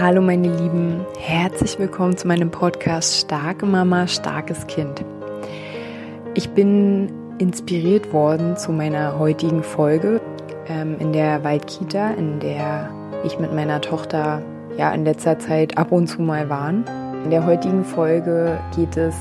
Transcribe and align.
Hallo 0.00 0.22
meine 0.22 0.46
Lieben, 0.46 1.04
herzlich 1.18 1.76
willkommen 1.80 2.16
zu 2.16 2.28
meinem 2.28 2.52
Podcast 2.52 3.16
Starke 3.16 3.66
Mama, 3.66 4.06
starkes 4.06 4.64
Kind. 4.68 5.04
Ich 6.34 6.50
bin 6.50 7.12
inspiriert 7.38 8.12
worden 8.12 8.56
zu 8.56 8.70
meiner 8.70 9.18
heutigen 9.18 9.64
Folge 9.64 10.20
ähm, 10.68 10.94
in 11.00 11.12
der 11.12 11.42
Waldkita, 11.42 12.12
in 12.12 12.38
der 12.38 12.88
ich 13.24 13.40
mit 13.40 13.52
meiner 13.52 13.80
Tochter 13.80 14.40
ja 14.76 14.94
in 14.94 15.04
letzter 15.04 15.40
Zeit 15.40 15.76
ab 15.76 15.90
und 15.90 16.06
zu 16.06 16.22
mal 16.22 16.48
waren. 16.48 16.84
In 17.24 17.30
der 17.30 17.44
heutigen 17.44 17.84
Folge 17.84 18.56
geht 18.76 18.96
es 18.96 19.16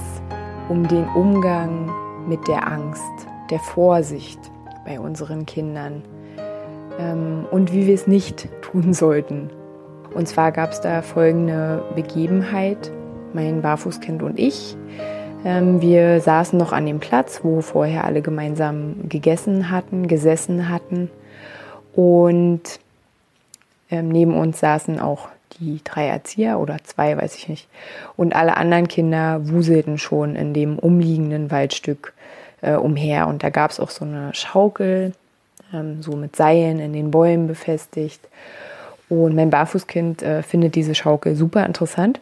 um 0.70 0.88
den 0.88 1.06
Umgang 1.16 1.90
mit 2.28 2.48
der 2.48 2.68
Angst, 2.72 3.02
der 3.50 3.58
Vorsicht 3.58 4.40
bei 4.86 5.00
unseren 5.00 5.48
Kindern 5.48 6.04
ähm, 7.00 7.48
und 7.50 7.74
wie 7.74 7.88
wir 7.88 7.96
es 7.96 8.06
nicht 8.06 8.48
tun 8.62 8.94
sollten. 8.94 9.50
Und 10.18 10.28
zwar 10.28 10.52
gab 10.52 10.72
es 10.72 10.82
da 10.82 11.04
folgende 11.04 11.84
Begebenheit, 11.94 12.90
mein 13.34 13.62
Barfußkind 13.62 14.24
und 14.24 14.40
ich. 14.40 14.76
Ähm, 15.46 15.80
wir 15.80 16.22
saßen 16.22 16.58
noch 16.58 16.72
an 16.72 16.88
dem 16.88 17.00
Platz, 17.00 17.42
wo 17.44 17.62
vorher 17.62 18.04
alle 18.04 18.24
gemeinsam 18.24 19.08
gegessen 19.08 19.70
hatten, 19.70 20.08
gesessen 20.08 20.70
hatten. 20.70 21.12
Und 21.94 22.64
ähm, 23.92 24.10
neben 24.10 24.36
uns 24.36 24.60
saßen 24.60 25.00
auch 25.00 25.30
die 25.60 25.82
drei 25.84 26.08
Erzieher 26.08 26.58
oder 26.58 26.78
zwei, 26.84 27.16
weiß 27.16 27.36
ich 27.36 27.48
nicht. 27.48 27.68
Und 28.16 28.36
alle 28.36 28.58
anderen 28.58 28.88
Kinder 28.88 29.48
wuselten 29.48 30.00
schon 30.00 30.36
in 30.36 30.56
dem 30.56 30.80
umliegenden 30.80 31.52
Waldstück 31.52 32.14
äh, 32.62 32.74
umher. 32.74 33.28
Und 33.28 33.44
da 33.44 33.52
gab 33.52 33.70
es 33.70 33.80
auch 33.80 33.92
so 33.92 34.04
eine 34.04 34.34
Schaukel, 34.34 35.14
ähm, 35.72 36.02
so 36.02 36.16
mit 36.16 36.36
Seilen 36.36 36.80
in 36.80 36.94
den 36.94 37.12
Bäumen 37.12 37.46
befestigt. 37.46 38.28
Und 39.10 39.36
mein 39.36 39.50
Barfußkind 39.50 40.22
äh, 40.22 40.44
findet 40.44 40.76
diese 40.76 40.96
Schaukel 40.96 41.36
super 41.36 41.66
interessant. 41.66 42.20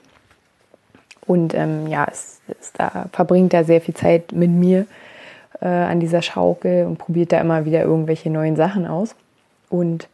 Und 1.25 1.53
ähm, 1.55 1.87
ja, 1.87 2.05
es, 2.09 2.41
es, 2.59 2.71
da 2.73 3.07
verbringt 3.11 3.53
er 3.53 3.63
sehr 3.63 3.81
viel 3.81 3.95
Zeit 3.95 4.31
mit 4.31 4.51
mir 4.51 4.85
äh, 5.61 5.67
an 5.67 5.99
dieser 5.99 6.21
Schaukel 6.21 6.85
und 6.85 6.97
probiert 6.97 7.31
da 7.31 7.39
immer 7.39 7.65
wieder 7.65 7.81
irgendwelche 7.81 8.29
neuen 8.29 8.55
Sachen 8.55 8.85
aus. 8.85 9.15
Und 9.69 10.07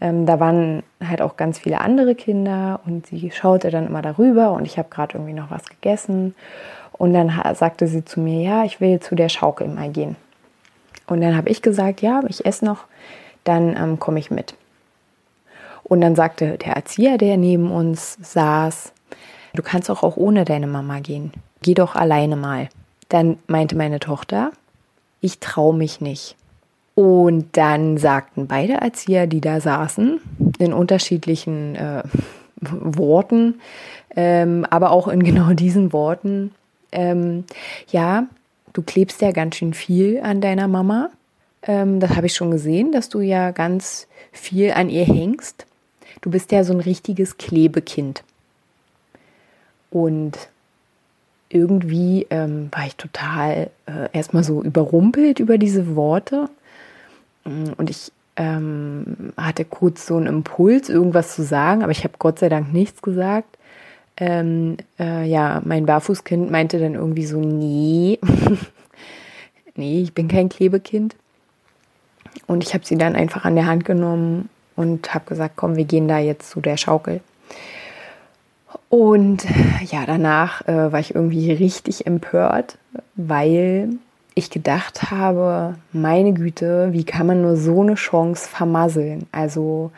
ähm, 0.00 0.26
da 0.26 0.40
waren 0.40 0.82
halt 1.06 1.20
auch 1.20 1.36
ganz 1.36 1.58
viele 1.58 1.80
andere 1.80 2.14
Kinder 2.14 2.80
und 2.86 3.06
sie 3.06 3.30
schaute 3.30 3.70
dann 3.70 3.86
immer 3.86 4.02
darüber 4.02 4.52
und 4.52 4.64
ich 4.64 4.78
habe 4.78 4.88
gerade 4.90 5.14
irgendwie 5.14 5.34
noch 5.34 5.50
was 5.50 5.64
gegessen. 5.64 6.34
Und 6.92 7.12
dann 7.12 7.30
sagte 7.54 7.86
sie 7.86 8.04
zu 8.06 8.20
mir, 8.20 8.40
ja, 8.40 8.64
ich 8.64 8.80
will 8.80 9.00
zu 9.00 9.14
der 9.14 9.28
Schaukel 9.28 9.68
mal 9.68 9.90
gehen. 9.90 10.16
Und 11.06 11.20
dann 11.20 11.36
habe 11.36 11.50
ich 11.50 11.60
gesagt, 11.60 12.00
ja, 12.00 12.22
ich 12.28 12.46
esse 12.46 12.64
noch, 12.64 12.84
dann 13.44 13.76
ähm, 13.76 13.98
komme 13.98 14.18
ich 14.18 14.30
mit. 14.30 14.54
Und 15.88 16.00
dann 16.00 16.16
sagte 16.16 16.58
der 16.58 16.74
Erzieher, 16.74 17.16
der 17.16 17.36
neben 17.36 17.70
uns 17.70 18.18
saß, 18.20 18.92
du 19.54 19.62
kannst 19.62 19.88
auch, 19.88 20.02
auch 20.02 20.16
ohne 20.16 20.44
deine 20.44 20.66
Mama 20.66 20.98
gehen. 20.98 21.32
Geh 21.62 21.74
doch 21.74 21.94
alleine 21.94 22.34
mal. 22.34 22.68
Dann 23.08 23.38
meinte 23.46 23.76
meine 23.76 24.00
Tochter, 24.00 24.50
ich 25.20 25.38
traue 25.38 25.76
mich 25.76 26.00
nicht. 26.00 26.36
Und 26.96 27.56
dann 27.56 27.98
sagten 27.98 28.48
beide 28.48 28.74
Erzieher, 28.74 29.26
die 29.26 29.40
da 29.40 29.60
saßen, 29.60 30.20
in 30.58 30.72
unterschiedlichen 30.72 31.76
äh, 31.76 32.02
Worten, 32.60 33.60
ähm, 34.16 34.66
aber 34.70 34.90
auch 34.90 35.06
in 35.06 35.22
genau 35.22 35.52
diesen 35.52 35.92
Worten, 35.92 36.52
ähm, 36.90 37.44
ja, 37.88 38.26
du 38.72 38.82
klebst 38.82 39.20
ja 39.20 39.30
ganz 39.30 39.56
schön 39.56 39.74
viel 39.74 40.20
an 40.20 40.40
deiner 40.40 40.66
Mama. 40.66 41.10
Ähm, 41.62 42.00
das 42.00 42.16
habe 42.16 42.26
ich 42.26 42.34
schon 42.34 42.50
gesehen, 42.50 42.92
dass 42.92 43.08
du 43.08 43.20
ja 43.20 43.50
ganz 43.50 44.08
viel 44.32 44.72
an 44.72 44.88
ihr 44.88 45.04
hängst. 45.04 45.66
Du 46.20 46.30
bist 46.30 46.52
ja 46.52 46.64
so 46.64 46.72
ein 46.72 46.80
richtiges 46.80 47.36
Klebekind. 47.36 48.24
Und 49.90 50.36
irgendwie 51.48 52.26
ähm, 52.30 52.68
war 52.72 52.86
ich 52.86 52.96
total 52.96 53.70
äh, 53.86 54.08
erstmal 54.12 54.44
so 54.44 54.62
überrumpelt 54.62 55.38
über 55.38 55.58
diese 55.58 55.94
Worte. 55.94 56.48
Mm, 57.44 57.72
und 57.76 57.90
ich 57.90 58.10
ähm, 58.36 59.32
hatte 59.36 59.64
kurz 59.64 60.06
so 60.06 60.16
einen 60.16 60.26
Impuls, 60.26 60.88
irgendwas 60.88 61.34
zu 61.34 61.42
sagen, 61.42 61.82
aber 61.82 61.92
ich 61.92 62.04
habe 62.04 62.14
Gott 62.18 62.38
sei 62.38 62.48
Dank 62.48 62.72
nichts 62.72 63.00
gesagt. 63.00 63.56
Ähm, 64.18 64.78
äh, 64.98 65.26
ja, 65.28 65.62
mein 65.64 65.86
Barfußkind 65.86 66.50
meinte 66.50 66.78
dann 66.78 66.94
irgendwie 66.94 67.26
so, 67.26 67.38
nee, 67.38 68.18
nee, 69.76 70.02
ich 70.02 70.14
bin 70.14 70.28
kein 70.28 70.48
Klebekind. 70.48 71.16
Und 72.46 72.62
ich 72.62 72.74
habe 72.74 72.84
sie 72.84 72.96
dann 72.96 73.16
einfach 73.16 73.44
an 73.44 73.54
der 73.54 73.66
Hand 73.66 73.84
genommen 73.84 74.48
und 74.76 75.14
habe 75.14 75.24
gesagt, 75.26 75.54
komm, 75.56 75.76
wir 75.76 75.84
gehen 75.84 76.06
da 76.06 76.18
jetzt 76.18 76.50
zu 76.50 76.60
der 76.60 76.76
Schaukel. 76.76 77.20
Und 78.88 79.44
ja, 79.90 80.04
danach 80.06 80.66
äh, 80.68 80.92
war 80.92 81.00
ich 81.00 81.14
irgendwie 81.14 81.50
richtig 81.52 82.06
empört, 82.06 82.78
weil 83.14 83.90
ich 84.34 84.50
gedacht 84.50 85.10
habe, 85.10 85.76
meine 85.92 86.34
Güte, 86.34 86.92
wie 86.92 87.04
kann 87.04 87.26
man 87.26 87.42
nur 87.42 87.56
so 87.56 87.80
eine 87.80 87.94
Chance 87.94 88.48
vermasseln? 88.48 89.26
Also 89.32 89.90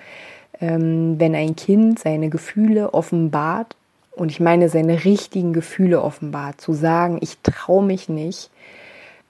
ähm, 0.61 1.19
wenn 1.19 1.34
ein 1.34 1.56
Kind 1.56 1.99
seine 1.99 2.31
Gefühle 2.31 2.95
offenbart, 2.95 3.75
und 4.12 4.31
ich 4.31 4.41
meine 4.41 4.69
seine 4.69 5.05
richtigen 5.05 5.53
Gefühle 5.53 6.03
offenbart, 6.03 6.60
zu 6.60 6.72
sagen, 6.72 7.19
ich 7.21 7.39
traue 7.43 7.84
mich 7.84 8.09
nicht, 8.09 8.50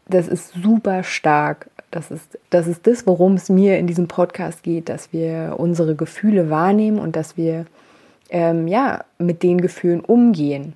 das 0.09 0.29
ist 0.29 0.53
super 0.55 1.03
stark. 1.03 1.71
Das 1.91 2.11
ist, 2.11 2.39
das 2.51 2.67
ist 2.67 2.87
das, 2.87 3.07
worum 3.07 3.35
es 3.35 3.49
mir 3.49 3.79
in 3.79 3.87
diesem 3.87 4.09
Podcast 4.09 4.63
geht, 4.63 4.89
dass 4.89 5.13
wir 5.13 5.55
unsere 5.59 5.95
Gefühle 5.95 6.51
wahrnehmen 6.51 6.99
und 6.99 7.17
dass 7.17 7.37
wir 7.37 7.65
ähm, 8.31 8.69
ja, 8.69 9.05
mit 9.19 9.43
den 9.43 9.61
Gefühlen 9.61 10.01
umgehen. 10.01 10.75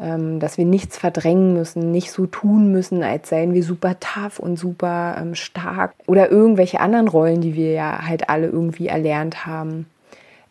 Ähm, 0.00 0.38
dass 0.38 0.58
wir 0.58 0.64
nichts 0.64 0.96
verdrängen 0.96 1.54
müssen, 1.54 1.90
nicht 1.90 2.12
so 2.12 2.26
tun 2.26 2.70
müssen, 2.70 3.02
als 3.02 3.30
seien 3.30 3.52
wir 3.52 3.64
super 3.64 3.98
tough 3.98 4.38
und 4.38 4.56
super 4.56 5.16
ähm, 5.20 5.34
stark 5.34 5.92
oder 6.06 6.30
irgendwelche 6.30 6.78
anderen 6.78 7.08
Rollen, 7.08 7.40
die 7.40 7.56
wir 7.56 7.72
ja 7.72 8.06
halt 8.06 8.30
alle 8.30 8.46
irgendwie 8.46 8.86
erlernt 8.86 9.44
haben. 9.44 9.86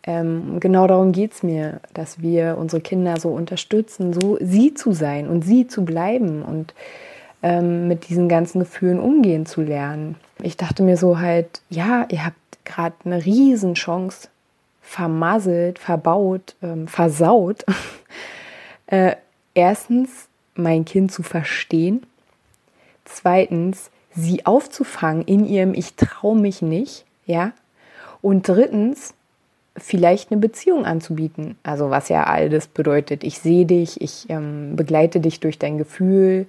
Ähm, 0.04 0.60
genau 0.60 0.86
darum 0.88 1.14
geht 1.14 1.32
es 1.32 1.44
mir, 1.44 1.80
dass 1.94 2.22
wir 2.22 2.58
unsere 2.60 2.82
Kinder 2.82 3.20
so 3.22 3.30
unterstützen, 3.30 4.12
so 4.14 4.38
sie 4.42 4.74
zu 4.74 4.92
sein 4.92 5.30
und 5.30 5.46
sie 5.46 5.68
zu 5.68 5.86
bleiben 5.86 6.42
und 6.42 6.74
ähm, 7.44 7.88
mit 7.88 8.10
diesen 8.10 8.30
ganzen 8.30 8.60
Gefühlen 8.60 9.00
umgehen 9.00 9.46
zu 9.46 9.62
lernen. 9.62 10.16
Ich 10.42 10.58
dachte 10.58 10.84
mir 10.84 10.98
so 10.98 11.20
halt, 11.20 11.62
ja, 11.70 12.06
ihr 12.10 12.26
habt 12.26 12.38
gerade 12.66 12.96
eine 13.06 13.24
Riesenchance 13.24 14.30
vermasselt, 14.82 15.80
verbaut, 15.80 16.56
ähm, 16.62 16.88
versaut. 16.88 17.66
äh, 18.88 19.16
erstens, 19.54 20.28
mein 20.56 20.86
Kind 20.86 21.12
zu 21.12 21.24
verstehen. 21.24 22.06
Zweitens, 23.06 23.92
sie 24.16 24.46
aufzufangen 24.46 25.24
in 25.24 25.46
ihrem 25.46 25.74
Ich 25.74 25.96
traue 25.96 26.38
mich 26.38 26.62
nicht, 26.62 27.06
ja. 27.26 27.52
Und 28.22 28.48
drittens, 28.48 29.14
vielleicht 29.78 30.32
eine 30.32 30.42
Beziehung 30.42 30.86
anzubieten. 30.86 31.58
Also 31.64 31.90
was 31.90 32.10
ja 32.10 32.24
all 32.24 32.50
das 32.50 32.68
bedeutet. 32.68 33.24
Ich 33.24 33.40
sehe 33.40 33.66
dich, 33.66 34.02
ich 34.02 34.26
ähm, 34.30 34.76
begleite 34.76 35.20
dich 35.20 35.40
durch 35.40 35.60
dein 35.60 35.78
Gefühl, 35.78 36.48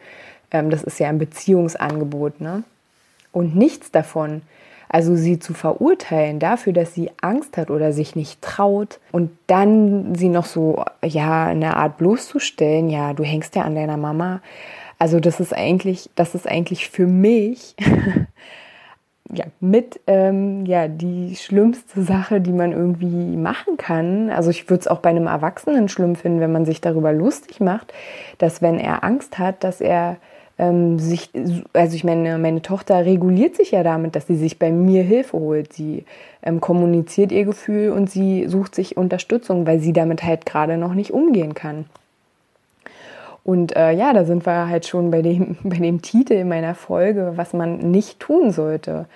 das 0.51 0.83
ist 0.83 0.99
ja 0.99 1.09
ein 1.09 1.19
Beziehungsangebot, 1.19 2.41
ne? 2.41 2.65
Und 3.33 3.55
nichts 3.55 3.91
davon, 3.91 4.43
also 4.89 5.15
sie 5.15 5.39
zu 5.39 5.53
verurteilen 5.53 6.39
dafür, 6.39 6.73
dass 6.73 6.95
sie 6.95 7.11
Angst 7.21 7.57
hat 7.57 7.71
oder 7.71 7.93
sich 7.93 8.17
nicht 8.17 8.41
traut 8.41 9.01
und 9.13 9.31
dann 9.47 10.15
sie 10.15 10.29
noch 10.29 10.47
so, 10.47 10.85
ja, 11.05 11.47
eine 11.47 11.77
Art 11.77 11.99
bloßzustellen, 11.99 12.89
ja, 12.89 13.13
du 13.13 13.23
hängst 13.23 13.55
ja 13.55 13.63
an 13.63 13.75
deiner 13.75 13.99
Mama. 13.99 14.41
Also 14.99 15.21
das 15.21 15.41
ist 15.41 15.55
eigentlich, 15.55 16.11
das 16.15 16.35
ist 16.35 16.49
eigentlich 16.49 16.89
für 16.89 17.07
mich 17.07 17.77
ja, 19.33 19.45
mit 19.61 20.01
ähm, 20.07 20.65
ja, 20.65 20.89
die 20.89 21.37
schlimmste 21.37 22.03
Sache, 22.03 22.41
die 22.41 22.53
man 22.53 22.73
irgendwie 22.73 23.37
machen 23.37 23.77
kann. 23.77 24.31
Also 24.31 24.49
ich 24.51 24.69
würde 24.71 24.81
es 24.81 24.89
auch 24.89 25.01
bei 25.01 25.11
einem 25.11 25.27
Erwachsenen 25.27 25.89
schlimm 25.89 26.17
finden, 26.17 26.41
wenn 26.41 26.53
man 26.53 26.65
sich 26.65 26.81
darüber 26.81 27.13
lustig 27.13 27.61
macht, 27.61 27.93
dass 28.39 28.63
wenn 28.63 28.79
er 28.79 29.05
Angst 29.05 29.39
hat, 29.39 29.63
dass 29.65 29.83
er 29.83 30.17
ähm, 30.59 30.99
sich, 30.99 31.31
also 31.73 31.95
ich 31.95 32.05
meine, 32.05 32.37
meine 32.39 32.63
Tochter 32.63 33.05
reguliert 33.05 33.55
sich 33.57 33.71
ja 33.71 33.83
damit, 33.85 34.17
dass 34.17 34.27
sie 34.27 34.37
sich 34.37 34.59
bei 34.59 34.73
mir 34.73 35.05
Hilfe 35.05 35.39
holt. 35.39 35.73
Sie 35.73 36.05
ähm, 36.43 36.61
kommuniziert 36.61 37.31
ihr 37.31 37.45
Gefühl 37.45 37.93
und 37.93 38.11
sie 38.11 38.47
sucht 38.49 38.75
sich 38.75 38.97
Unterstützung, 38.97 39.67
weil 39.67 39.79
sie 39.79 39.93
damit 39.93 40.25
halt 40.25 40.47
gerade 40.47 40.77
noch 40.77 40.95
nicht 40.95 41.13
umgehen 41.13 41.55
kann. 41.55 41.87
Und 43.45 43.77
äh, 43.77 43.93
ja, 43.93 44.13
da 44.13 44.25
sind 44.25 44.45
wir 44.45 44.69
halt 44.69 44.87
schon 44.87 45.11
bei 45.11 45.23
dem, 45.23 45.57
bei 45.63 45.77
dem 45.77 46.03
Titel 46.03 46.45
meiner 46.45 46.75
Folge, 46.75 47.35
was 47.37 47.53
man 47.53 47.79
nicht 47.79 48.19
tun 48.19 48.51
sollte. 48.51 49.07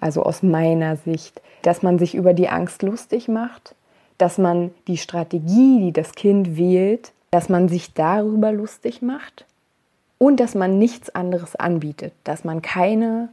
Also 0.00 0.22
aus 0.22 0.42
meiner 0.42 0.96
Sicht, 0.96 1.40
dass 1.62 1.82
man 1.82 1.98
sich 1.98 2.14
über 2.14 2.34
die 2.34 2.48
Angst 2.48 2.82
lustig 2.82 3.26
macht, 3.26 3.74
dass 4.16 4.38
man 4.38 4.70
die 4.86 4.96
Strategie, 4.96 5.80
die 5.80 5.92
das 5.92 6.12
Kind 6.12 6.56
wählt, 6.56 7.12
dass 7.32 7.48
man 7.48 7.68
sich 7.68 7.94
darüber 7.94 8.52
lustig 8.52 9.02
macht 9.02 9.44
und 10.24 10.40
dass 10.40 10.54
man 10.54 10.78
nichts 10.78 11.14
anderes 11.14 11.54
anbietet, 11.54 12.14
dass 12.24 12.44
man 12.44 12.62
keine 12.62 13.28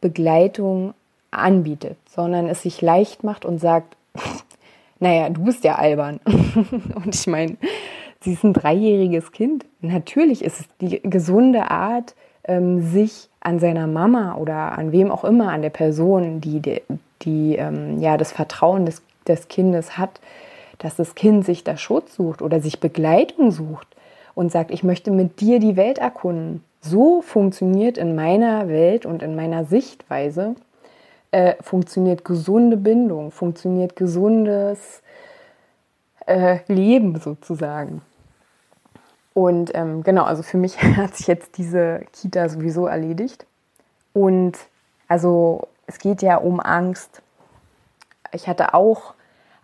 Begleitung 0.00 0.94
anbietet, 1.32 1.96
sondern 2.08 2.46
es 2.46 2.62
sich 2.62 2.80
leicht 2.80 3.24
macht 3.24 3.44
und 3.44 3.58
sagt, 3.58 3.96
naja, 5.00 5.28
du 5.28 5.42
bist 5.42 5.64
ja 5.64 5.74
albern. 5.74 6.20
und 6.24 7.12
ich 7.12 7.26
meine, 7.26 7.56
sie 8.20 8.34
ist 8.34 8.44
ein 8.44 8.52
dreijähriges 8.52 9.32
Kind. 9.32 9.64
Natürlich 9.80 10.44
ist 10.44 10.60
es 10.60 10.68
die 10.80 11.02
gesunde 11.02 11.68
Art, 11.68 12.14
ähm, 12.44 12.80
sich 12.80 13.28
an 13.40 13.58
seiner 13.58 13.88
Mama 13.88 14.36
oder 14.36 14.78
an 14.78 14.92
wem 14.92 15.10
auch 15.10 15.24
immer, 15.24 15.50
an 15.50 15.62
der 15.62 15.70
Person, 15.70 16.40
die, 16.40 16.60
die, 16.60 16.80
die 17.22 17.56
ähm, 17.56 17.98
ja, 17.98 18.16
das 18.16 18.30
Vertrauen 18.30 18.86
des, 18.86 19.02
des 19.26 19.48
Kindes 19.48 19.98
hat, 19.98 20.20
dass 20.78 20.94
das 20.94 21.16
Kind 21.16 21.44
sich 21.44 21.64
da 21.64 21.76
Schutz 21.76 22.14
sucht 22.14 22.40
oder 22.40 22.60
sich 22.60 22.78
Begleitung 22.78 23.50
sucht 23.50 23.95
und 24.36 24.52
sagt, 24.52 24.70
ich 24.70 24.84
möchte 24.84 25.10
mit 25.10 25.40
dir 25.40 25.58
die 25.58 25.76
Welt 25.76 25.98
erkunden. 25.98 26.62
So 26.82 27.22
funktioniert 27.22 27.98
in 27.98 28.14
meiner 28.14 28.68
Welt 28.68 29.06
und 29.06 29.22
in 29.22 29.34
meiner 29.34 29.64
Sichtweise, 29.64 30.54
äh, 31.32 31.54
funktioniert 31.60 32.24
gesunde 32.24 32.76
Bindung, 32.76 33.32
funktioniert 33.32 33.96
gesundes 33.96 35.02
äh, 36.26 36.58
Leben 36.68 37.18
sozusagen. 37.18 38.02
Und 39.32 39.74
ähm, 39.74 40.02
genau, 40.02 40.24
also 40.24 40.42
für 40.42 40.58
mich 40.58 40.80
hat 40.96 41.16
sich 41.16 41.26
jetzt 41.26 41.56
diese 41.56 42.02
Kita 42.12 42.48
sowieso 42.50 42.86
erledigt. 42.86 43.46
Und 44.12 44.58
also 45.08 45.66
es 45.86 45.98
geht 45.98 46.20
ja 46.20 46.36
um 46.36 46.60
Angst. 46.60 47.22
Ich 48.32 48.48
hatte 48.48 48.74
auch 48.74 49.14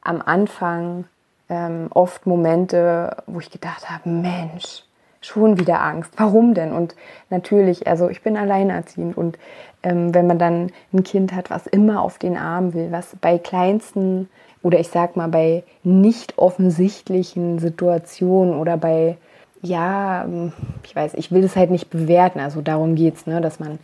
am 0.01 0.23
Anfang 0.23 1.05
ähm, 1.53 1.89
oft 1.91 2.27
Momente, 2.27 3.15
wo 3.27 3.39
ich 3.39 3.51
gedacht 3.51 3.91
habe, 3.91 4.09
Mensch, 4.09 4.85
schon 5.21 5.59
wieder 5.59 5.83
Angst. 5.83 6.15
Warum 6.17 6.55
denn? 6.55 6.73
Und 6.73 6.97
natürlich, 7.29 7.87
also 7.87 8.09
ich 8.09 8.23
bin 8.23 8.39
alleinerziehend 8.39 9.17
und 9.17 9.39
ähm, 9.83 10.15
wenn 10.15 10.27
man 10.27 10.39
dann 10.39 10.73
ein 10.95 11.05
Kind 11.05 11.35
hat, 11.35 11.51
was 11.51 11.67
immer 11.67 12.01
auf 12.01 12.19
den 12.19 12.39
Arm 12.39 12.73
will, 12.73 12.91
was 12.91 13.15
bei 13.21 13.37
kleinsten 13.37 14.31
oder 14.63 14.81
ich 14.81 14.89
sag 14.89 15.15
mal 15.15 15.29
bei 15.29 15.63
nicht 15.85 16.39
offensichtlichen 16.39 17.59
Situationen 17.59 18.55
oder 18.59 18.79
bei, 18.79 19.19
ja, 19.61 20.25
ähm, 20.25 20.55
ich 20.85 20.97
weiß, 20.97 21.13
ich 21.15 21.33
will 21.33 21.43
das 21.43 21.55
halt 21.55 21.71
nicht 21.71 21.91
bewerten, 21.91 22.41
also 22.41 22.63
darum 22.63 22.95
geht's, 22.95 23.27
ne, 23.27 23.43
dass 23.43 23.61
man 23.61 23.79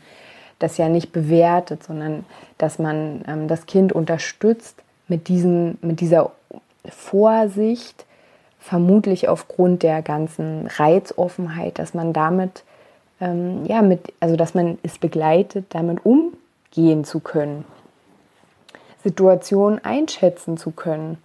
das 0.59 0.79
ja 0.79 0.88
nicht 0.88 1.12
bewertet, 1.12 1.85
sondern 1.85 2.25
dass 2.56 2.79
man 2.79 3.23
ähm, 3.29 3.47
das 3.47 3.67
Kind 3.67 3.93
unterstützt 3.93 4.82
mit, 5.06 5.29
diesen, 5.29 5.76
mit 5.82 6.00
dieser 6.00 6.32
Vorsicht, 6.90 8.06
vermutlich 8.58 9.29
aufgrund 9.29 9.82
der 9.82 10.02
ganzen 10.02 10.67
Reizoffenheit, 10.67 11.79
dass 11.79 11.94
man 11.94 12.12
damit, 12.12 12.64
ähm, 13.20 13.64
ja, 13.67 13.82
mit, 13.82 14.12
also 14.20 14.37
dass 14.37 14.55
man 14.55 14.79
es 14.82 14.99
begleitet, 14.99 15.67
damit 15.70 16.00
umgehen 16.05 17.05
zu 17.05 17.20
können, 17.20 17.64
Situationen 19.02 19.85
einschätzen 19.85 20.56
zu 20.56 20.70
können 20.70 21.19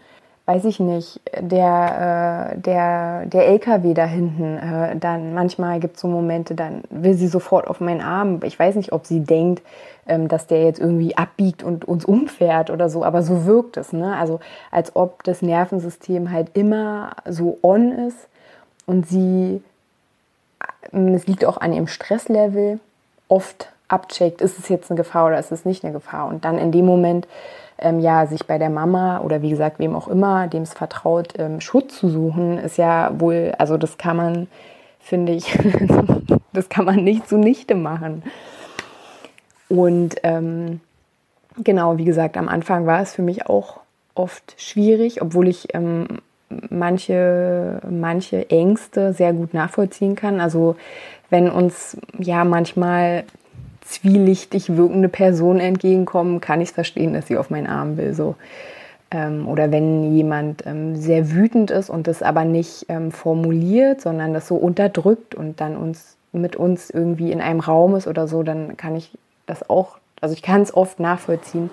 weiß 0.45 0.65
ich 0.65 0.79
nicht, 0.79 1.21
der, 1.39 2.51
äh, 2.53 2.59
der, 2.59 3.25
der 3.27 3.47
LKW 3.47 3.93
da 3.93 4.05
hinten, 4.05 4.57
äh, 4.57 4.95
dann 4.97 5.33
manchmal 5.33 5.79
gibt 5.79 5.95
es 5.95 6.01
so 6.01 6.07
Momente, 6.09 6.53
dann 6.53 6.83
will 6.89 7.13
sie 7.13 7.27
sofort 7.27 7.67
auf 7.67 7.79
meinen 7.79 8.01
Arm. 8.01 8.41
Ich 8.43 8.59
weiß 8.59 8.75
nicht, 8.75 8.91
ob 8.91 9.05
sie 9.05 9.21
denkt, 9.21 9.63
ähm, 10.05 10.27
dass 10.27 10.47
der 10.47 10.63
jetzt 10.63 10.79
irgendwie 10.79 11.15
abbiegt 11.15 11.63
und 11.63 11.85
uns 11.85 12.03
umfährt 12.03 12.69
oder 12.69 12.89
so, 12.89 13.05
aber 13.05 13.23
so 13.23 13.45
wirkt 13.45 13.77
es. 13.77 13.93
Ne? 13.93 14.17
Also 14.17 14.41
als 14.69 14.95
ob 14.95 15.23
das 15.23 15.41
Nervensystem 15.41 16.31
halt 16.31 16.49
immer 16.55 17.11
so 17.25 17.57
on 17.61 17.91
ist 17.91 18.27
und 18.85 19.07
sie, 19.07 19.61
ähm, 20.91 21.13
es 21.13 21.25
liegt 21.25 21.45
auch 21.45 21.57
an 21.57 21.71
ihrem 21.71 21.87
Stresslevel, 21.87 22.81
oft 23.29 23.72
abcheckt, 23.93 24.41
ist 24.41 24.59
es 24.59 24.67
jetzt 24.67 24.89
eine 24.89 24.97
Gefahr 24.97 25.27
oder 25.27 25.39
ist 25.39 25.51
es 25.51 25.63
nicht 25.63 25.83
eine 25.83 25.93
Gefahr. 25.93 26.27
Und 26.27 26.43
dann 26.43 26.57
in 26.57 26.71
dem 26.71 26.85
Moment 26.85 27.27
ähm, 27.77 27.99
ja, 27.99 28.25
sich 28.25 28.45
bei 28.45 28.57
der 28.57 28.69
Mama 28.69 29.21
oder 29.21 29.41
wie 29.41 29.49
gesagt, 29.49 29.79
wem 29.79 29.95
auch 29.95 30.07
immer, 30.07 30.47
dem 30.47 30.63
es 30.63 30.73
vertraut, 30.73 31.33
ähm, 31.37 31.61
Schutz 31.61 31.99
zu 31.99 32.09
suchen, 32.09 32.57
ist 32.57 32.77
ja 32.77 33.11
wohl, 33.19 33.53
also 33.57 33.77
das 33.77 33.97
kann 33.97 34.17
man, 34.17 34.47
finde 34.99 35.33
ich, 35.33 35.57
das 36.53 36.69
kann 36.69 36.85
man 36.85 37.03
nicht 37.03 37.27
zunichte 37.27 37.75
machen. 37.75 38.23
Und 39.69 40.15
ähm, 40.23 40.81
genau, 41.63 41.97
wie 41.97 42.05
gesagt, 42.05 42.37
am 42.37 42.49
Anfang 42.49 42.85
war 42.85 43.01
es 43.01 43.13
für 43.13 43.21
mich 43.21 43.47
auch 43.47 43.79
oft 44.15 44.55
schwierig, 44.57 45.21
obwohl 45.21 45.47
ich 45.47 45.73
ähm, 45.73 46.07
manche, 46.69 47.81
manche 47.89 48.49
Ängste 48.49 49.13
sehr 49.13 49.33
gut 49.33 49.53
nachvollziehen 49.53 50.15
kann. 50.15 50.39
Also 50.39 50.75
wenn 51.29 51.49
uns 51.49 51.97
ja 52.19 52.43
manchmal 52.45 53.23
zwielichtig 53.85 54.75
wirkende 54.75 55.09
Person 55.09 55.59
entgegenkommen, 55.59 56.41
kann 56.41 56.61
ich 56.61 56.69
es 56.69 56.75
verstehen, 56.75 57.13
dass 57.13 57.27
sie 57.27 57.37
auf 57.37 57.49
meinen 57.49 57.67
Arm 57.67 57.97
will. 57.97 58.13
So. 58.13 58.35
Ähm, 59.11 59.47
oder 59.47 59.71
wenn 59.71 60.15
jemand 60.15 60.65
ähm, 60.65 60.95
sehr 60.95 61.31
wütend 61.31 61.71
ist 61.71 61.89
und 61.89 62.07
das 62.07 62.21
aber 62.23 62.45
nicht 62.45 62.85
ähm, 62.89 63.11
formuliert, 63.11 64.01
sondern 64.01 64.33
das 64.33 64.47
so 64.47 64.55
unterdrückt 64.55 65.35
und 65.35 65.61
dann 65.61 65.77
uns 65.77 66.17
mit 66.31 66.55
uns 66.55 66.89
irgendwie 66.89 67.31
in 67.31 67.41
einem 67.41 67.59
Raum 67.59 67.95
ist 67.95 68.07
oder 68.07 68.27
so, 68.27 68.41
dann 68.41 68.75
kann 68.75 68.95
ich 68.95 69.17
das 69.45 69.69
auch, 69.69 69.97
also 70.19 70.33
ich 70.33 70.41
kann 70.41 70.61
es 70.61 70.73
oft 70.73 70.99
nachvollziehen. 70.99 71.69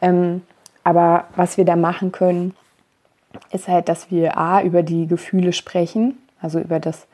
Ähm, 0.00 0.42
aber 0.84 1.24
was 1.34 1.56
wir 1.56 1.64
da 1.64 1.76
machen 1.76 2.12
können, 2.12 2.54
ist 3.50 3.68
halt, 3.68 3.88
dass 3.88 4.10
wir 4.10 4.38
A, 4.38 4.62
über 4.62 4.82
die 4.82 5.06
Gefühle 5.06 5.52
sprechen, 5.52 6.16
also 6.40 6.60
über 6.60 6.78
das 6.80 7.06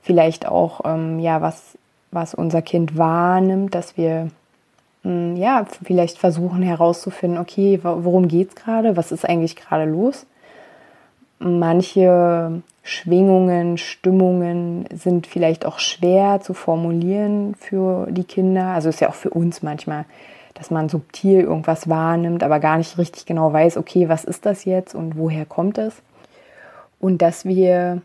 vielleicht 0.00 0.46
auch, 0.46 0.80
ähm, 0.84 1.18
ja, 1.18 1.40
was 1.40 1.76
was 2.12 2.34
unser 2.34 2.62
Kind 2.62 2.96
wahrnimmt, 2.96 3.74
dass 3.74 3.96
wir 3.96 4.28
hm, 5.02 5.36
ja 5.36 5.66
vielleicht 5.84 6.18
versuchen 6.18 6.62
herauszufinden, 6.62 7.40
okay, 7.40 7.80
worum 7.82 8.28
geht 8.28 8.50
es 8.50 8.54
gerade, 8.54 8.96
was 8.96 9.10
ist 9.10 9.28
eigentlich 9.28 9.56
gerade 9.56 9.90
los. 9.90 10.26
Manche 11.40 12.62
Schwingungen, 12.84 13.78
Stimmungen 13.78 14.86
sind 14.92 15.26
vielleicht 15.26 15.66
auch 15.66 15.78
schwer 15.80 16.40
zu 16.40 16.54
formulieren 16.54 17.54
für 17.56 18.06
die 18.10 18.24
Kinder. 18.24 18.66
Also 18.66 18.88
ist 18.88 19.00
ja 19.00 19.08
auch 19.08 19.14
für 19.14 19.30
uns 19.30 19.62
manchmal, 19.62 20.04
dass 20.54 20.70
man 20.70 20.88
subtil 20.88 21.40
irgendwas 21.40 21.88
wahrnimmt, 21.88 22.44
aber 22.44 22.60
gar 22.60 22.78
nicht 22.78 22.98
richtig 22.98 23.26
genau 23.26 23.52
weiß, 23.52 23.76
okay, 23.76 24.08
was 24.08 24.24
ist 24.24 24.46
das 24.46 24.64
jetzt 24.64 24.94
und 24.94 25.16
woher 25.16 25.46
kommt 25.46 25.78
es. 25.78 25.94
Und 27.00 27.22
dass 27.22 27.44
wir 27.44 28.02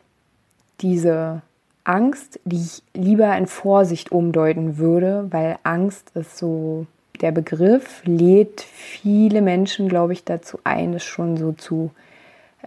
diese 0.81 1.41
Angst, 1.87 2.39
die 2.43 2.57
ich 2.57 2.83
lieber 2.93 3.35
in 3.37 3.47
Vorsicht 3.47 4.11
umdeuten 4.11 4.77
würde, 4.77 5.27
weil 5.29 5.57
Angst 5.63 6.11
ist 6.15 6.37
so 6.37 6.85
der 7.21 7.31
Begriff, 7.31 8.01
lädt 8.05 8.61
viele 8.61 9.41
Menschen, 9.41 9.89
glaube 9.89 10.13
ich, 10.13 10.23
dazu 10.23 10.59
ein, 10.63 10.93
es 10.93 11.03
schon 11.03 11.37
so 11.37 11.53
zu 11.53 11.91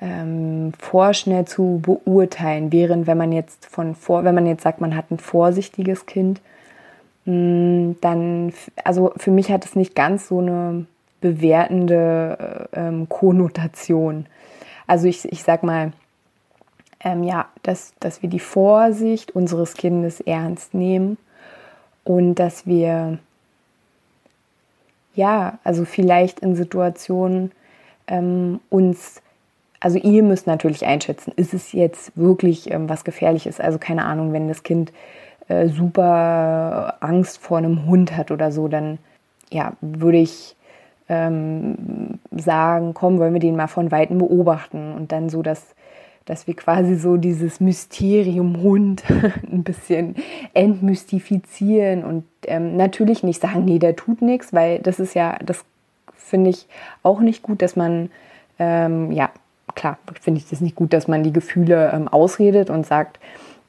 ähm, 0.00 0.72
vorschnell 0.78 1.44
zu 1.44 1.80
beurteilen. 1.82 2.72
Während 2.72 3.06
wenn 3.06 3.18
man 3.18 3.32
jetzt 3.32 3.66
von 3.66 3.94
vor, 3.94 4.24
wenn 4.24 4.34
man 4.34 4.46
jetzt 4.46 4.62
sagt, 4.62 4.80
man 4.80 4.96
hat 4.96 5.10
ein 5.10 5.18
vorsichtiges 5.18 6.06
Kind, 6.06 6.40
mh, 7.26 7.34
mm, 7.34 7.96
dann, 8.00 8.52
also 8.84 9.12
für 9.16 9.30
mich 9.30 9.50
hat 9.50 9.64
es 9.64 9.76
nicht 9.76 9.94
ganz 9.94 10.28
so 10.28 10.38
eine 10.38 10.86
bewertende 11.20 12.68
äh, 12.72 12.88
ähm, 12.88 13.08
Konnotation. 13.08 14.26
Also 14.86 15.06
ich, 15.06 15.30
ich 15.30 15.42
sag 15.42 15.62
mal, 15.62 15.92
ähm, 17.02 17.22
ja, 17.22 17.48
dass, 17.62 17.92
dass 18.00 18.22
wir 18.22 18.28
die 18.28 18.40
Vorsicht 18.40 19.30
unseres 19.32 19.74
Kindes 19.74 20.20
ernst 20.20 20.74
nehmen 20.74 21.16
und 22.04 22.34
dass 22.36 22.66
wir, 22.66 23.18
ja, 25.14 25.58
also 25.64 25.84
vielleicht 25.84 26.40
in 26.40 26.54
Situationen 26.54 27.52
ähm, 28.06 28.60
uns, 28.68 29.22
also 29.80 29.98
ihr 29.98 30.22
müsst 30.22 30.46
natürlich 30.46 30.84
einschätzen, 30.84 31.32
ist 31.36 31.54
es 31.54 31.72
jetzt 31.72 32.16
wirklich 32.16 32.70
ähm, 32.70 32.88
was 32.88 33.04
Gefährliches? 33.04 33.60
Also 33.60 33.78
keine 33.78 34.04
Ahnung, 34.04 34.32
wenn 34.32 34.48
das 34.48 34.62
Kind 34.62 34.92
äh, 35.48 35.68
super 35.68 36.96
Angst 37.00 37.38
vor 37.38 37.58
einem 37.58 37.86
Hund 37.86 38.16
hat 38.16 38.30
oder 38.30 38.52
so, 38.52 38.68
dann 38.68 38.98
ja, 39.50 39.72
würde 39.80 40.18
ich 40.18 40.54
ähm, 41.08 42.20
sagen, 42.30 42.94
komm, 42.94 43.18
wollen 43.18 43.32
wir 43.32 43.40
den 43.40 43.56
mal 43.56 43.66
von 43.66 43.90
Weitem 43.90 44.18
beobachten 44.18 44.94
und 44.94 45.12
dann 45.12 45.28
so 45.28 45.42
das 45.42 45.74
dass 46.30 46.46
wir 46.46 46.54
quasi 46.54 46.94
so 46.94 47.16
dieses 47.16 47.58
Mysterium 47.58 48.62
Hund 48.62 49.02
ein 49.50 49.64
bisschen 49.64 50.14
entmystifizieren 50.54 52.04
und 52.04 52.24
ähm, 52.46 52.76
natürlich 52.76 53.24
nicht 53.24 53.42
sagen, 53.42 53.64
nee, 53.64 53.80
der 53.80 53.96
tut 53.96 54.22
nichts, 54.22 54.52
weil 54.52 54.78
das 54.78 55.00
ist 55.00 55.14
ja, 55.14 55.36
das 55.44 55.64
finde 56.14 56.50
ich 56.50 56.68
auch 57.02 57.18
nicht 57.18 57.42
gut, 57.42 57.62
dass 57.62 57.74
man, 57.74 58.10
ähm, 58.60 59.10
ja, 59.10 59.30
klar, 59.74 59.98
finde 60.20 60.38
ich 60.38 60.48
das 60.48 60.60
nicht 60.60 60.76
gut, 60.76 60.92
dass 60.92 61.08
man 61.08 61.24
die 61.24 61.32
Gefühle 61.32 61.90
ähm, 61.92 62.06
ausredet 62.06 62.70
und 62.70 62.86
sagt, 62.86 63.18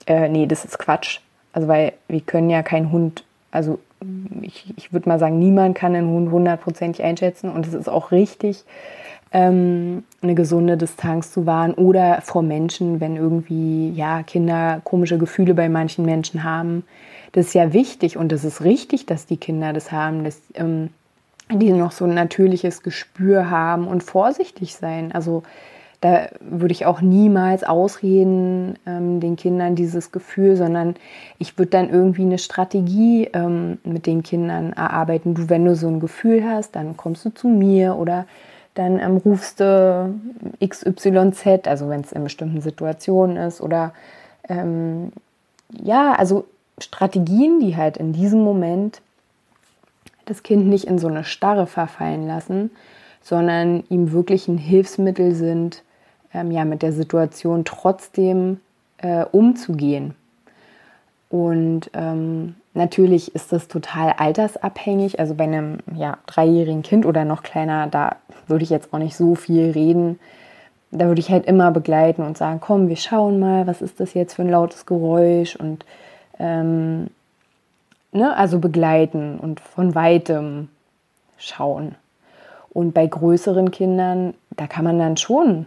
äh, 0.06 0.30
nee, 0.30 0.46
das 0.46 0.64
ist 0.64 0.78
Quatsch. 0.78 1.20
Also, 1.54 1.68
weil 1.68 1.94
wir 2.08 2.22
können 2.22 2.52
ja 2.52 2.62
keinen 2.62 2.92
Hund, 2.92 3.24
also 3.50 3.80
ich, 4.42 4.72
ich 4.78 4.94
würde 4.94 5.10
mal 5.10 5.18
sagen, 5.18 5.40
niemand 5.40 5.76
kann 5.76 5.96
einen 5.96 6.10
Hund 6.10 6.32
hundertprozentig 6.32 7.04
einschätzen 7.04 7.52
und 7.52 7.66
es 7.66 7.74
ist 7.74 7.90
auch 7.90 8.12
richtig, 8.12 8.66
ähm, 9.32 10.04
eine 10.22 10.36
gesunde 10.36 10.78
Distanz 10.78 11.32
zu 11.32 11.46
wahren 11.46 11.74
oder 11.74 12.22
vor 12.22 12.42
Menschen, 12.42 13.00
wenn 13.00 13.16
irgendwie 13.16 13.92
ja 13.92 14.24
Kinder 14.24 14.82
komische 14.84 15.18
Gefühle 15.18 15.54
bei 15.54 15.70
manchen 15.70 16.06
Menschen 16.06 16.44
haben. 16.44 16.84
Das 17.32 17.48
ist 17.48 17.54
ja 17.54 17.72
wichtig 17.72 18.18
und 18.18 18.32
das 18.32 18.44
ist 18.44 18.64
richtig, 18.64 19.06
dass 19.06 19.26
die 19.26 19.38
Kinder 19.38 19.72
das 19.72 19.92
haben, 19.92 20.26
dass 20.26 20.42
ähm, 20.56 20.90
die 21.50 21.72
noch 21.72 21.92
so 21.92 22.06
ein 22.06 22.14
natürliches 22.14 22.84
Gespür 22.84 23.50
haben 23.50 23.88
und 23.88 24.04
vorsichtig 24.04 24.76
sein. 24.76 25.12
Also 25.12 25.44
da 26.02 26.30
würde 26.40 26.72
ich 26.72 26.86
auch 26.86 27.00
niemals 27.02 27.64
ausreden, 27.64 28.74
ähm, 28.88 29.20
den 29.20 29.36
Kindern 29.36 29.76
dieses 29.76 30.12
Gefühl, 30.12 30.56
sondern 30.56 30.96
ich 31.38 31.58
würde 31.58 31.70
dann 31.70 31.90
irgendwie 31.90 32.24
eine 32.24 32.40
Strategie 32.40 33.30
ähm, 33.34 33.78
mit 33.84 34.08
den 34.08 34.24
Kindern 34.24 34.74
erarbeiten. 34.74 35.36
Du, 35.36 35.50
wenn 35.50 35.64
du 35.64 35.76
so 35.76 35.88
ein 35.88 36.00
Gefühl 36.00 36.44
hast, 36.44 36.76
dann 36.76 36.98
kommst 36.98 37.24
du 37.26 37.30
zu 37.30 37.48
mir 37.48 37.96
oder 37.98 38.26
dann 38.74 39.00
ähm, 39.00 39.18
rufst 39.18 39.60
du 39.60 40.14
XYZ, 40.66 41.68
also 41.68 41.90
wenn 41.90 42.02
es 42.02 42.12
in 42.12 42.24
bestimmten 42.24 42.62
Situationen 42.62 43.38
ist 43.38 43.62
oder 43.62 43.94
ähm, 44.48 45.12
ja, 45.72 46.14
also 46.14 46.46
Strategien, 46.80 47.60
die 47.60 47.76
halt 47.76 47.98
in 47.98 48.14
diesem 48.14 48.44
Moment 48.44 49.02
das 50.26 50.44
Kind 50.44 50.68
nicht 50.68 50.86
in 50.86 51.00
so 51.00 51.08
eine 51.08 51.24
Starre 51.24 51.68
verfallen 51.68 52.28
lassen, 52.28 52.72
sondern 53.22 53.84
ihm 53.90 54.12
wirklich 54.12 54.48
ein 54.48 54.58
Hilfsmittel 54.58 55.36
sind, 55.36 55.84
ähm, 56.34 56.52
ja, 56.52 56.66
mit 56.66 56.82
der 56.82 56.94
Situation 56.94 57.66
trotzdem 57.66 58.60
äh, 58.98 59.26
umzugehen. 59.26 60.16
Und 61.30 61.90
ähm, 61.94 62.56
natürlich 62.74 63.36
ist 63.36 63.52
das 63.52 63.68
total 63.68 64.14
altersabhängig. 64.18 65.20
Also 65.20 65.34
bei 65.34 65.44
einem 65.46 65.80
ja, 65.96 66.18
dreijährigen 66.26 66.84
Kind 66.84 67.06
oder 67.06 67.26
noch 67.26 67.44
kleiner, 67.44 67.88
da 67.88 68.18
würde 68.48 68.64
ich 68.64 68.70
jetzt 68.70 68.94
auch 68.94 69.00
nicht 69.00 69.16
so 69.16 69.36
viel 69.36 69.72
reden. 69.72 70.20
Da 70.92 71.08
würde 71.08 71.22
ich 71.22 71.30
halt 71.30 71.46
immer 71.46 71.72
begleiten 71.72 72.22
und 72.22 72.38
sagen, 72.38 72.60
komm, 72.60 72.90
wir 72.90 72.98
schauen 72.98 73.40
mal, 73.40 73.66
was 73.68 73.82
ist 73.82 74.00
das 74.00 74.14
jetzt 74.14 74.34
für 74.34 74.42
ein 74.42 74.50
lautes 74.50 74.86
Geräusch 74.86 75.56
und 75.56 75.86
ähm, 76.38 77.08
ne, 78.12 78.36
also 78.36 78.60
begleiten 78.60 79.40
und 79.40 79.60
von 79.60 79.96
weitem 79.96 80.70
schauen. 81.38 81.96
Und 82.70 82.94
bei 82.94 83.06
größeren 83.06 83.72
Kindern, 83.72 84.34
da 84.52 84.68
kann 84.68 84.84
man 84.86 85.00
dann 85.00 85.18
schon 85.18 85.66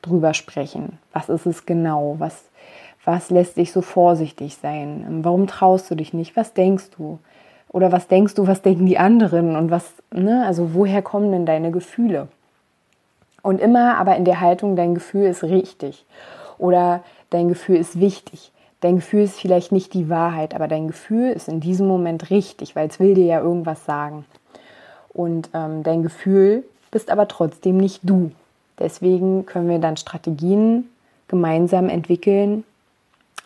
drüber 0.00 0.34
sprechen. 0.34 0.98
Was 1.12 1.28
ist 1.28 1.46
es 1.46 1.66
genau? 1.66 2.16
Was, 2.18 2.44
was 3.04 3.30
lässt 3.30 3.56
dich 3.56 3.72
so 3.72 3.82
vorsichtig 3.82 4.56
sein? 4.56 5.20
Warum 5.22 5.46
traust 5.46 5.90
du 5.90 5.94
dich 5.94 6.12
nicht? 6.12 6.36
Was 6.36 6.54
denkst 6.54 6.90
du? 6.96 7.18
Oder 7.68 7.90
was 7.90 8.06
denkst 8.06 8.34
du, 8.34 8.46
was 8.46 8.62
denken 8.62 8.86
die 8.86 8.98
anderen? 8.98 9.56
Und 9.56 9.70
was, 9.70 9.92
ne, 10.12 10.44
also 10.46 10.74
woher 10.74 11.02
kommen 11.02 11.32
denn 11.32 11.46
deine 11.46 11.70
Gefühle? 11.70 12.28
Und 13.42 13.60
immer 13.60 13.96
aber 13.96 14.16
in 14.16 14.24
der 14.24 14.40
Haltung, 14.40 14.76
dein 14.76 14.94
Gefühl 14.94 15.26
ist 15.26 15.42
richtig. 15.42 16.04
Oder 16.58 17.02
dein 17.30 17.48
Gefühl 17.48 17.76
ist 17.76 17.98
wichtig. 17.98 18.52
Dein 18.80 18.96
Gefühl 18.96 19.22
ist 19.22 19.40
vielleicht 19.40 19.72
nicht 19.72 19.94
die 19.94 20.08
Wahrheit, 20.08 20.54
aber 20.54 20.68
dein 20.68 20.86
Gefühl 20.86 21.30
ist 21.30 21.48
in 21.48 21.60
diesem 21.60 21.88
Moment 21.88 22.30
richtig, 22.30 22.76
weil 22.76 22.88
es 22.88 23.00
will 23.00 23.14
dir 23.14 23.26
ja 23.26 23.40
irgendwas 23.40 23.84
sagen. 23.84 24.26
Und 25.12 25.50
ähm, 25.54 25.82
dein 25.82 26.02
Gefühl 26.02 26.64
bist 26.90 27.10
aber 27.10 27.26
trotzdem 27.26 27.78
nicht 27.78 28.00
du. 28.02 28.30
Deswegen 28.78 29.46
können 29.46 29.68
wir 29.68 29.78
dann 29.78 29.96
Strategien 29.96 30.88
gemeinsam 31.28 31.88
entwickeln, 31.88 32.64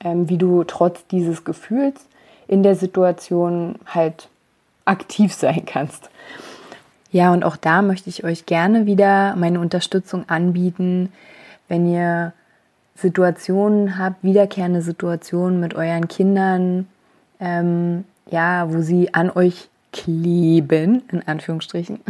wie 0.03 0.39
du 0.39 0.65
trotz 0.65 1.07
dieses 1.07 1.45
Gefühls 1.45 2.07
in 2.49 2.63
der 2.63 2.77
Situation 2.77 3.77
halt 3.87 4.29
aktiv 4.85 5.35
sein 5.35 5.65
kannst. 5.67 6.11
Ja, 7.11 7.33
und 7.33 7.45
auch 7.45 7.57
da 7.57 7.83
möchte 7.83 8.11
ich 8.11 8.25
euch 8.25 8.47
gerne 8.47 8.87
wieder 8.87 9.35
meine 9.37 9.61
Unterstützung 9.61 10.29
anbieten, 10.29 11.13
wenn 11.69 11.91
ihr 11.91 12.33
Situationen 12.95 13.99
habt, 13.99 14.23
wiederkehrende 14.23 14.83
Situationen 14.83 15.61
mit 15.61 15.75
euren 15.75 16.09
Kindern, 16.09 16.87
ähm, 17.41 18.05
ja, 18.31 18.73
wo 18.73 18.81
sie 18.81 19.15
an 19.15 19.31
euch 19.31 19.69
kleben, 19.93 21.03
in 21.11 21.27
Anführungsstrichen, 21.27 22.01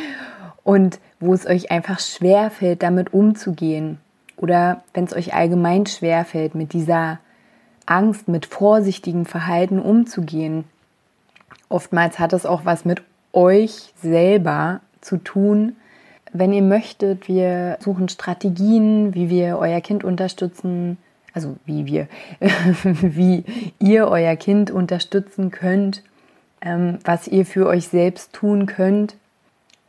und 0.64 0.98
wo 1.18 1.34
es 1.34 1.46
euch 1.46 1.70
einfach 1.70 2.00
schwer 2.00 2.50
fällt, 2.50 2.82
damit 2.82 3.12
umzugehen. 3.12 3.98
Oder 4.40 4.82
wenn 4.94 5.04
es 5.04 5.14
euch 5.14 5.34
allgemein 5.34 5.84
schwer 5.84 6.24
fällt, 6.24 6.54
mit 6.54 6.72
dieser 6.72 7.18
Angst, 7.84 8.26
mit 8.26 8.46
vorsichtigem 8.46 9.26
Verhalten 9.26 9.78
umzugehen. 9.78 10.64
Oftmals 11.68 12.18
hat 12.18 12.32
es 12.32 12.46
auch 12.46 12.64
was 12.64 12.86
mit 12.86 13.02
euch 13.34 13.92
selber 14.00 14.80
zu 15.02 15.18
tun. 15.18 15.76
Wenn 16.32 16.54
ihr 16.54 16.62
möchtet, 16.62 17.28
wir 17.28 17.76
suchen 17.80 18.08
Strategien, 18.08 19.14
wie 19.14 19.28
wir 19.28 19.58
euer 19.58 19.82
Kind 19.82 20.04
unterstützen, 20.04 20.96
also 21.34 21.56
wie 21.66 21.84
wir, 21.84 22.08
wie 22.82 23.44
ihr 23.78 24.08
euer 24.08 24.36
Kind 24.36 24.70
unterstützen 24.70 25.50
könnt, 25.50 26.02
ähm, 26.62 26.98
was 27.04 27.28
ihr 27.28 27.44
für 27.44 27.66
euch 27.66 27.88
selbst 27.88 28.32
tun 28.32 28.64
könnt. 28.64 29.16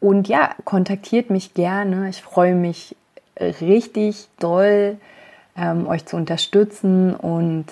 Und 0.02 0.28
ja, 0.28 0.56
kontaktiert 0.66 1.30
mich 1.30 1.54
gerne. 1.54 2.10
Ich 2.10 2.22
freue 2.22 2.56
mich 2.56 2.98
richtig 3.42 4.28
doll, 4.40 4.98
ähm, 5.58 5.88
euch 5.88 6.06
zu 6.06 6.16
unterstützen 6.16 7.16
und 7.16 7.66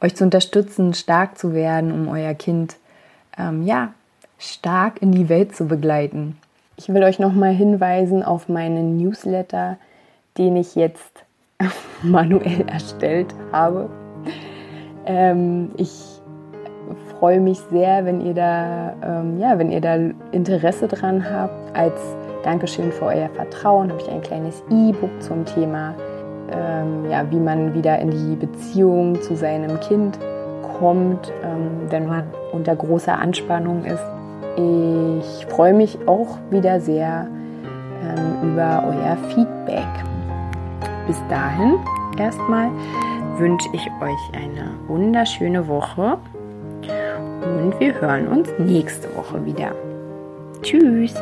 euch 0.00 0.14
zu 0.14 0.24
unterstützen, 0.24 0.94
stark 0.94 1.38
zu 1.38 1.54
werden, 1.54 1.92
um 1.92 2.08
euer 2.08 2.34
Kind 2.34 2.76
ähm, 3.36 3.64
ja 3.64 3.92
stark 4.38 5.02
in 5.02 5.12
die 5.12 5.28
Welt 5.28 5.54
zu 5.54 5.66
begleiten. 5.66 6.38
Ich 6.76 6.88
will 6.88 7.02
euch 7.02 7.18
nochmal 7.18 7.52
hinweisen 7.52 8.22
auf 8.22 8.48
meinen 8.48 8.96
Newsletter, 8.96 9.78
den 10.36 10.56
ich 10.56 10.76
jetzt 10.76 11.24
manuell 12.02 12.68
erstellt 12.68 13.34
habe. 13.50 13.90
Ähm, 15.06 15.70
ich 15.76 16.18
freue 17.18 17.40
mich 17.40 17.58
sehr, 17.70 18.04
wenn 18.04 18.24
ihr 18.24 18.34
da, 18.34 18.94
ähm, 19.02 19.40
ja, 19.40 19.58
wenn 19.58 19.72
ihr 19.72 19.80
da 19.80 19.96
Interesse 20.30 20.86
dran 20.86 21.28
habt. 21.28 21.76
Als 21.76 22.00
Dankeschön 22.42 22.92
für 22.92 23.06
euer 23.06 23.28
Vertrauen 23.30 23.90
habe 23.90 24.00
ich 24.00 24.10
ein 24.10 24.22
kleines 24.22 24.62
E-Book 24.70 25.10
zum 25.20 25.44
Thema, 25.44 25.94
ähm, 26.50 27.10
ja, 27.10 27.28
wie 27.30 27.38
man 27.38 27.74
wieder 27.74 27.98
in 27.98 28.10
die 28.10 28.36
Beziehung 28.36 29.20
zu 29.20 29.36
seinem 29.36 29.78
Kind 29.80 30.18
kommt, 30.78 31.32
ähm, 31.44 31.90
wenn 31.90 32.06
man 32.06 32.24
unter 32.52 32.76
großer 32.76 33.18
Anspannung 33.18 33.84
ist. 33.84 34.04
Ich 34.56 35.46
freue 35.46 35.74
mich 35.74 35.98
auch 36.06 36.38
wieder 36.50 36.80
sehr 36.80 37.26
ähm, 38.02 38.52
über 38.52 38.84
euer 38.86 39.16
Feedback. 39.28 39.86
Bis 41.06 41.16
dahin 41.28 41.76
erstmal 42.18 42.70
wünsche 43.36 43.68
ich 43.72 43.86
euch 44.00 44.40
eine 44.40 44.70
wunderschöne 44.86 45.66
Woche 45.68 46.18
und 47.42 47.78
wir 47.78 48.00
hören 48.00 48.28
uns 48.28 48.48
nächste 48.58 49.08
Woche 49.16 49.44
wieder. 49.44 49.72
Tschüss! 50.62 51.14